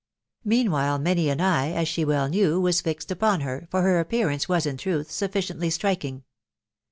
Meanw)&e 0.43 0.99
many 0.99 1.29
an 1.29 1.39
eye, 1.39 1.73
as 1.73 1.87
>she 1.87 2.03
well 2.03 2.27
knew, 2.27 2.59
was 2.59 2.81
fined 2.81 3.05
upon 3.11 3.41
her, 3.41 3.67
for 3.69 3.83
her 3.83 4.03
iappearance 4.03 4.49
was 4.49 4.65
in 4.65 4.75
truth 4.75 5.09
^sufficiently 5.09 5.71
'Striking. 5.71 6.23